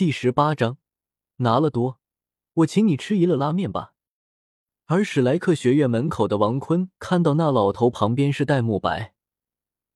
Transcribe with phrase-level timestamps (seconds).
[0.00, 0.78] 第十八章，
[1.36, 2.00] 拿了多，
[2.54, 3.92] 我请你吃一乐拉面吧。
[4.86, 9.12] 而史莱克学院门口的王坤看到那老头旁边是戴沐白，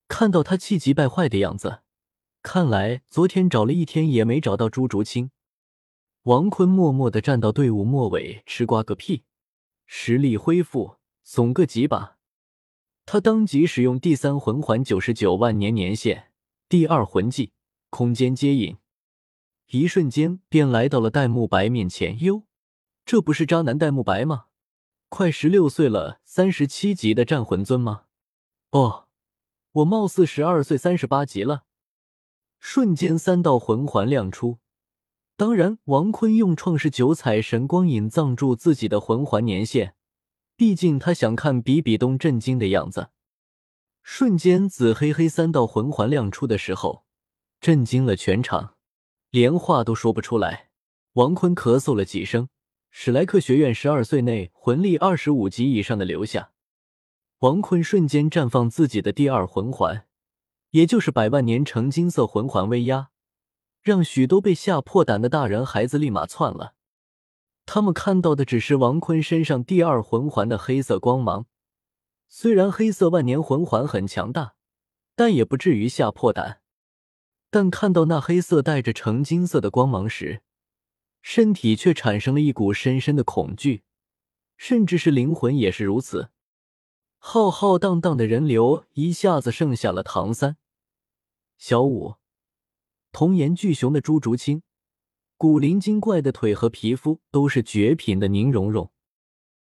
[0.06, 1.80] 看到他气急败坏的样子，
[2.42, 5.30] 看来昨天找了一天也没找到朱竹清。
[6.24, 9.24] 王坤默默的站到队伍末尾，吃瓜个屁！
[9.86, 12.18] 实力恢复，怂个几把！
[13.06, 16.24] 他当即使用第三魂环九十九万年年限，
[16.68, 17.54] 第二魂技
[17.88, 18.76] 空间接引。
[19.68, 22.22] 一瞬间便来到了戴沐白面前。
[22.22, 22.44] 哟，
[23.04, 24.46] 这不是渣男戴沐白吗？
[25.08, 28.04] 快十六岁了，三十七级的战魂尊吗？
[28.70, 29.06] 哦，
[29.72, 31.64] 我貌似十二岁，三十八级了。
[32.58, 34.58] 瞬间三道魂环亮出。
[35.36, 39.94] 当然，王坤用创世九彩神光隐藏住自己的魂环年限，
[40.56, 43.10] 毕竟他想看比比东震惊的样子。
[44.02, 47.04] 瞬间紫黑黑三道魂环亮出的时候，
[47.60, 48.73] 震惊了全场。
[49.34, 50.68] 连话都说不出来，
[51.14, 52.48] 王坤咳嗽了几声。
[52.88, 56.52] 史莱克学院十二岁内魂力二十五级以上的留下。
[57.40, 60.06] 王坤瞬间绽放自己的第二魂环，
[60.70, 63.08] 也就是百万年成金色魂环威压，
[63.82, 66.74] 让许多被吓破胆的大人孩子立马窜了。
[67.66, 71.46] 他们看到的只是王坤身上第二魂环的黑色光芒，
[72.28, 74.54] 虽然黑色万年魂环很强大，
[75.16, 76.60] 但也不至于吓破胆。
[77.54, 80.42] 但看到那黑色带着橙金色的光芒时，
[81.22, 83.84] 身体却产生了一股深深的恐惧，
[84.56, 86.30] 甚至是灵魂也是如此。
[87.16, 90.56] 浩浩荡荡的人流一下子剩下了唐三、
[91.56, 92.16] 小五、
[93.12, 94.64] 童颜巨熊的朱竹清，
[95.36, 98.90] 古灵精怪的腿和皮肤都是绝品的宁荣荣。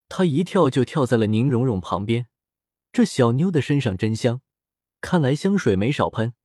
[0.07, 2.27] 他一跳就跳在了宁荣荣旁边，
[2.91, 4.41] 这小妞的身上真香，
[5.01, 6.35] 看来香水没少喷。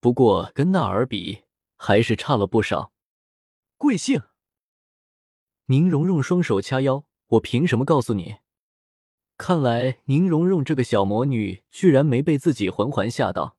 [0.00, 1.42] 不过跟娜儿比，
[1.76, 2.92] 还是差了不少。
[3.76, 4.22] 贵姓？
[5.66, 8.36] 宁荣荣双手掐腰，我凭什么告诉你？
[9.36, 13.56] 看来宁荣荣这个小魔女居然没被自己魂环吓到。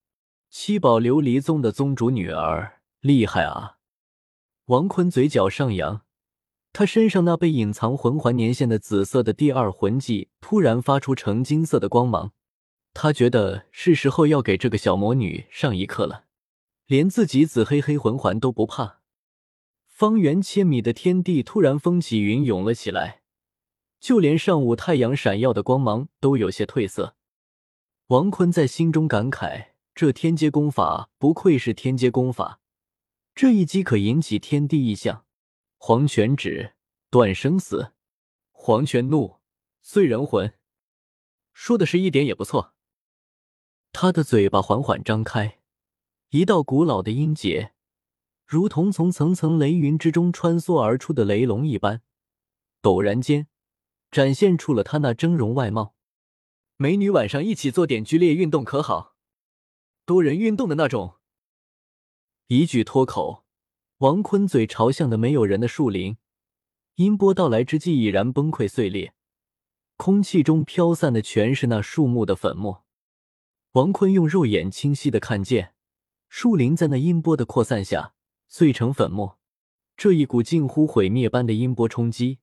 [0.50, 3.78] 七宝琉璃宗的宗主女儿，厉害啊！
[4.66, 6.02] 王坤嘴角上扬，
[6.74, 12.34] 他身上那被隐藏魂环年限的紫色的第二魂技突然发出橙金色的光芒，
[12.94, 16.26] 他觉得是时候要给这个小魔女上一课了。
[16.92, 19.00] 连自己紫黑黑魂环都不怕，
[19.88, 23.22] 方圆千米的天地突然风起云涌了起来，
[24.02, 27.16] 就连上午太阳闪耀的光芒都有些褪色。
[28.08, 32.60] 王坤在心中感慨：这天阶功法不愧是天阶功法，
[33.34, 35.24] 这一击可引起天地异象。
[35.78, 36.74] 黄泉指
[37.10, 37.94] 断生死，
[38.52, 39.38] 黄泉怒
[39.82, 40.54] 碎人魂，
[41.54, 42.74] 说的是一点也不错。
[43.94, 45.61] 他的嘴巴缓缓张开。
[46.32, 47.74] 一道古老的音节，
[48.48, 52.04] 如同从层层雷云之中穿梭而出的雷龙一般，
[52.82, 53.48] 陡然间
[54.10, 55.94] 展现出了他那峥嵘外貌。
[56.78, 59.18] 美女，晚上一起做点剧烈运动可好？
[60.06, 61.16] 多人运动的那种。
[62.48, 63.44] 一句脱口，
[63.98, 66.16] 王坤嘴朝向的没有人的树林，
[66.96, 69.14] 音波到来之际已然崩溃碎裂，
[69.98, 72.86] 空气中飘散的全是那树木的粉末。
[73.74, 75.74] 王坤用肉眼清晰的看见。
[76.34, 78.14] 树林在那音波的扩散下
[78.48, 79.38] 碎成粉末，
[79.98, 82.40] 这一股近乎毁灭般的音波冲击，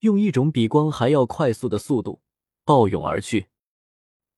[0.00, 2.20] 用一种比光还要快速的速度
[2.64, 3.46] 暴涌而去，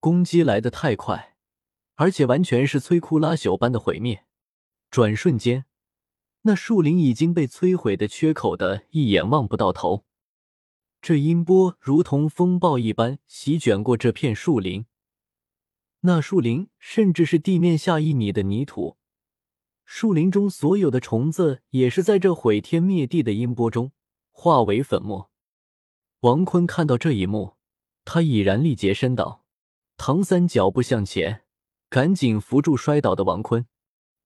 [0.00, 1.38] 攻击来得太快，
[1.94, 4.26] 而且完全是摧枯拉朽般的毁灭。
[4.90, 5.64] 转瞬间，
[6.42, 10.04] 那树林已经被摧毁的缺口的一眼望不到头。
[11.00, 14.84] 这音波如同风暴一般席卷过这片树林。
[16.06, 18.98] 那树林，甚至是地面下一米的泥土，
[19.86, 23.90] 树林中所有的虫子，也是在这毁天灭地的音波中
[24.30, 25.30] 化为粉末。
[26.20, 27.54] 王坤看到这一幕，
[28.04, 29.46] 他已然力竭身倒。
[29.96, 31.44] 唐三脚步向前，
[31.88, 33.66] 赶紧扶住摔倒的王坤。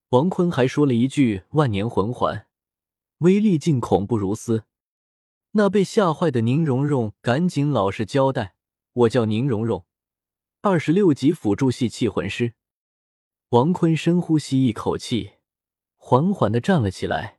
[0.09, 2.49] 王坤还说了一句：“万年魂环，
[3.19, 4.65] 威力竟恐怖如斯。”
[5.53, 8.57] 那被吓坏的宁荣荣赶紧老实交代
[8.93, 9.85] ：“我叫宁荣荣。”
[10.61, 12.55] 二十六级辅助系气魂师，
[13.51, 15.35] 王坤深呼吸一口气，
[15.97, 17.39] 缓缓的站了起来，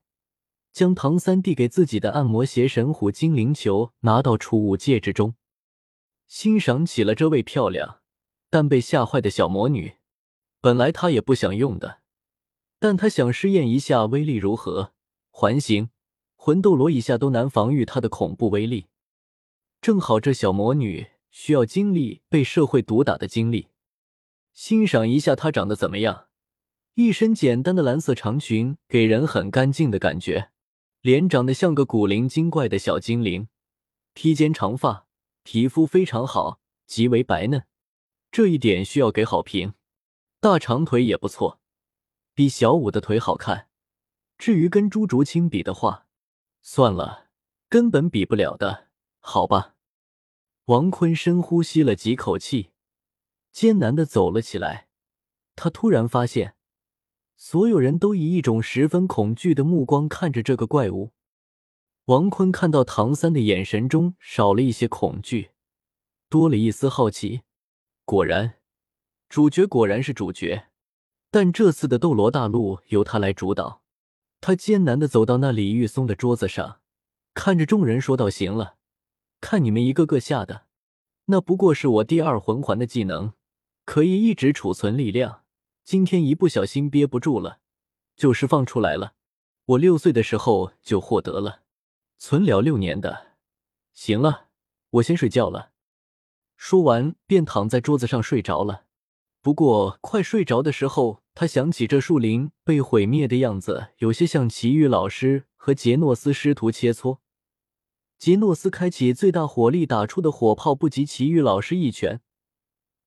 [0.71, 5.35] 将唐三递给自己的按摩邪神虎精灵球拿到储物戒指中，
[6.27, 7.99] 欣赏起了这位漂亮
[8.49, 9.97] 但被吓坏的小魔女。
[10.61, 11.99] 本来他也不想用的，
[12.79, 14.93] 但他想试验一下威力如何。
[15.29, 15.89] 环形
[16.37, 18.87] 魂斗罗以下都难防御他的恐怖威力，
[19.81, 21.07] 正好这小魔女。
[21.31, 23.67] 需要经历被社会毒打的经历，
[24.53, 26.27] 欣赏一下她长得怎么样。
[26.95, 30.51] 一身简单的蓝色长裙，给人很干净的感觉。
[31.01, 33.47] 脸长得像个古灵精怪的小精灵，
[34.13, 35.07] 披肩长发，
[35.43, 37.63] 皮肤非常好，极为白嫩，
[38.29, 39.75] 这一点需要给好评。
[40.41, 41.61] 大长腿也不错，
[42.33, 43.69] 比小五的腿好看。
[44.37, 46.07] 至于跟朱竹清比的话，
[46.61, 47.27] 算了，
[47.69, 48.87] 根本比不了的，
[49.19, 49.75] 好吧。
[50.69, 52.69] 王坤深呼吸了几口气，
[53.51, 54.87] 艰难的走了起来。
[55.55, 56.53] 他突然发现。
[57.35, 61.13] 所有人都以一种十分恐惧的目光看着这个怪物。
[62.05, 65.49] 王坤看到唐三的眼神中少了一些恐惧，
[66.29, 67.41] 多了一丝好奇。
[68.05, 68.59] 果然，
[69.27, 70.67] 主角果然是主角，
[71.31, 73.81] 但这次的斗罗大陆由他来主导。
[74.39, 76.81] 他艰难的走到那李玉松的桌子上，
[77.33, 78.75] 看着众人说道：“行了，
[79.41, 80.65] 看你们一个个吓的，
[81.25, 83.33] 那不过是我第二魂环的技能，
[83.85, 85.43] 可以一直储存力量。”
[85.83, 87.61] 今天一不小心憋不住了，
[88.15, 89.13] 就释放出来了。
[89.65, 91.61] 我六岁的时候就获得了，
[92.19, 93.29] 存了六年的。
[93.91, 94.49] 行了，
[94.91, 95.71] 我先睡觉了。
[96.55, 98.83] 说完便躺在桌子上睡着了。
[99.41, 107.17] 不过快睡着的时候，他想起这树林被毁灭的样子，有些像奇遇老师和杰诺斯师徒切磋。
[108.19, 112.19] 杰诺斯开启最大火力打出的火炮不及奇遇老师一拳。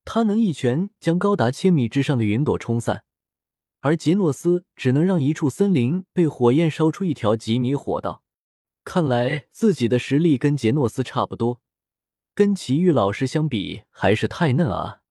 [0.06, 3.04] 他能一拳将高达千米之上的云朵冲散，
[3.80, 8.22] 而杰诺斯只能让一处森林被火焰烧出一条几米火道。
[8.84, 11.60] 看来自己的实力跟杰诺斯差不多，
[12.34, 15.02] 跟奇遇老师相比还是太嫩啊。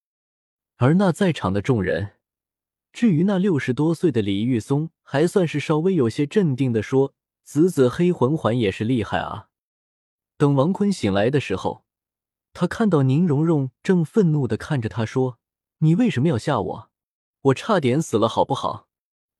[0.78, 2.14] 而那在场的众人，
[2.92, 7.14] 至于那六十多岁的李玉松，还算是稍微有些镇定的说
[7.46, 9.50] ：“紫紫黑魂环也是厉害啊。”
[10.42, 11.86] 等王坤醒来的时候。
[12.52, 15.38] 他看到宁荣荣正愤怒的看着他说
[15.86, 16.90] ：“你为什么要吓我？
[17.42, 18.88] 我差点死了，好不好？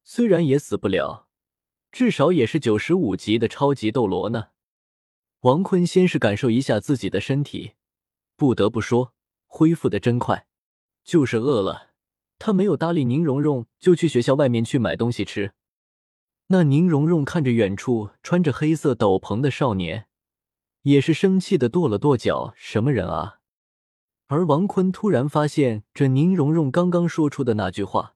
[0.04, 1.28] 虽然也死不了，
[1.92, 4.50] 至少也是九十五级的超级斗罗呢。”
[5.42, 7.72] 王坤先是感受一下自己的身体，
[8.36, 9.16] 不得不说
[9.48, 10.46] 恢复的真快。
[11.04, 11.94] 就是饿了，
[12.38, 15.54] 他没有搭理宁荣荣，就去学校外面去买东西吃。
[16.50, 20.06] 那宁荣荣看着远处穿着黑色斗篷的少年。
[20.84, 23.40] 也是生气的跺了跺脚，什么人啊？
[24.28, 28.16] 而王坤突然发现，这宁荣荣刚刚说出的那句话，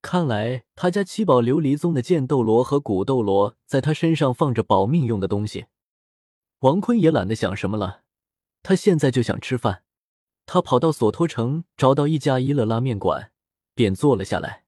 [0.00, 5.66] 看来他家七宝琉璃宗的剑斗罗和古斗罗在他身上放着保命用的东西。
[6.60, 8.02] 王坤也懒得想什么了，
[8.62, 9.82] 他现在就想吃饭。
[10.46, 13.32] 他跑到索托城，找到一家一乐拉面馆，
[13.74, 14.64] 便坐了下来。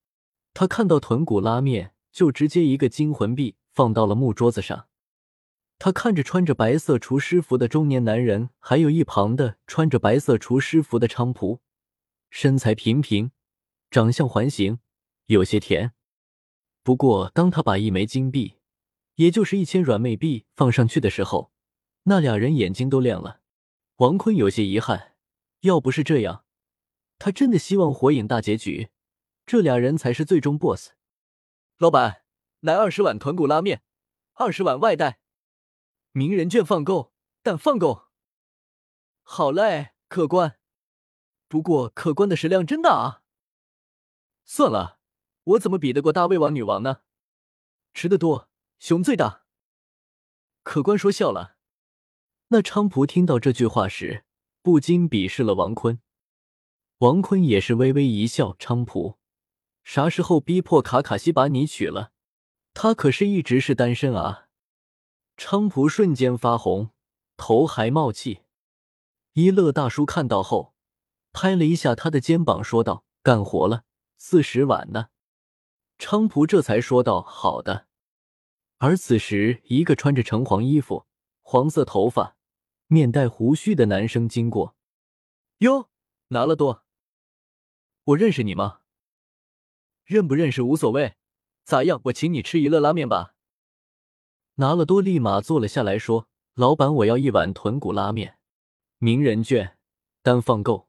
[0.53, 4.87] 他看到豚骨拉面，就直接一个金魂币放到了木桌子上。
[5.85, 11.59] 他看着穿着白色厨师服的中年男人，还有一旁的穿着白色厨师服的菖蒲，
[12.31, 13.33] 身材平平，
[13.91, 14.79] 长相环形，
[15.27, 15.93] 有些甜。
[16.85, 18.59] 不过，当他把一枚金币，
[19.17, 21.51] 也就是一千软妹币放上去的时候，
[22.05, 23.41] 那俩人眼睛都亮了。
[23.97, 25.17] 王坤有些遗憾，
[25.63, 26.45] 要不是这样，
[27.19, 28.91] 他真的希望火影大结局，
[29.45, 30.91] 这俩人才是最终 BOSS。
[31.79, 32.23] 老板，
[32.61, 33.83] 来二十碗豚骨拉面，
[34.35, 35.19] 二十碗外带。
[36.13, 37.13] 名人券放够，
[37.43, 38.09] 但放够。
[39.23, 40.59] 好嘞，客官。
[41.49, 43.23] 不过客官的食量真大啊。
[44.45, 44.99] 算了，
[45.45, 47.01] 我怎么比得过大胃王女王呢？
[47.95, 49.45] 吃的多，熊最大。
[50.63, 51.57] 客官说笑了。
[52.49, 54.25] 那菖蒲听到这句话时，
[54.61, 56.01] 不禁鄙视了王坤。
[56.99, 58.53] 王坤也是微微一笑。
[58.55, 59.19] 菖蒲，
[59.83, 62.13] 啥时候逼迫卡卡西把你娶了？
[62.75, 64.49] 他可是一直是单身啊。
[65.45, 66.91] 菖蒲瞬间发红，
[67.37, 68.43] 头还冒气。
[69.33, 70.73] 一乐大叔看到后，
[71.33, 73.83] 拍了一下他的肩膀，说道：“干活了，
[74.17, 75.09] 四十碗呢。”
[75.99, 77.89] 菖蒲这才说道：“好的。”
[78.79, 81.07] 而此时，一个穿着橙黄衣服、
[81.41, 82.37] 黄色头发、
[82.87, 84.77] 面带胡须的男生经过。
[85.59, 85.91] 哟，
[86.29, 86.85] 拿了多？
[88.05, 88.83] 我认识你吗？
[90.05, 91.17] 认不认识无所谓，
[91.65, 92.01] 咋样？
[92.05, 93.35] 我请你吃一乐拉面吧。
[94.57, 98.39] 拿了多，立马坐了下来，说：“老板，我要一碗豚骨拉面，
[98.99, 99.79] 名人券，
[100.23, 100.89] 单放够。”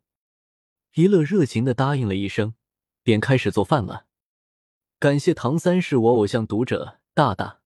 [0.95, 2.53] 一乐热情的答应了一声，
[3.01, 4.05] 便开始做饭了。
[4.99, 7.61] 感谢唐三是我偶像读者大大，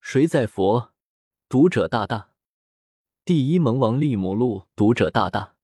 [0.00, 0.92] 谁在佛
[1.48, 2.30] 读者大大，
[3.24, 5.56] 第一萌王利姆路读者大大，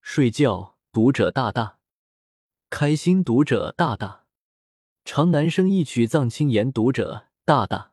[0.00, 1.78] 睡觉读者大大，
[2.70, 4.24] 开心读者大大，
[5.04, 7.92] 长男生一曲藏青言读者大大。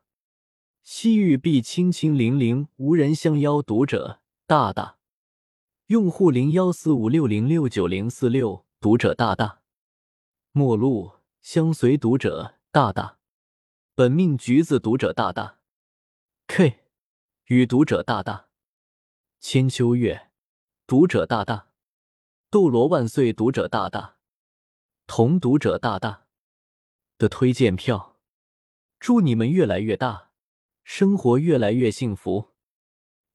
[0.86, 4.98] 西域碧清清零零无人相邀，读者大大，
[5.86, 9.62] 用户零幺四五六零六九零四六，读者大大，
[10.52, 13.18] 陌路相随，读者大大，
[13.96, 15.58] 本命橘子，读者大大。
[16.46, 16.84] K
[17.46, 18.46] 与读者大大，
[19.40, 20.30] 千秋月
[20.86, 21.66] 读者大大，
[22.48, 24.18] 斗罗万岁读者大大，
[25.08, 26.26] 同读者大大。
[27.18, 28.20] 的推荐票，
[29.00, 30.25] 祝你们越来越大，
[30.88, 32.52] 生活越来越幸福。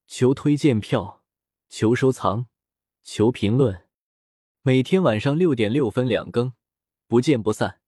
[0.06, 1.22] 求推荐票，
[1.68, 2.46] 求收藏，
[3.02, 3.86] 求评论。
[4.62, 6.54] 每天晚上六点六分两更，
[7.06, 7.80] 不见不散。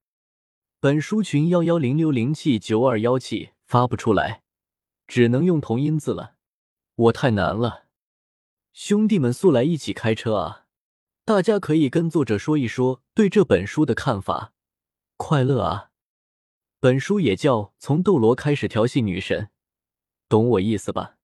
[0.78, 4.42] 本书群幺幺零六零七九二幺七发不出来。
[5.08, 6.36] 只能用同音字了，
[6.94, 7.86] 我太难了。
[8.74, 10.66] 兄弟们速来一起开车啊！
[11.24, 14.52] 大家可以跟作者说一说对这本书的看法。
[15.16, 15.90] 快乐啊！
[16.78, 19.44] 本书也叫《从斗罗开始调戏女神》，
[20.34, 21.14] 懂我意思吧？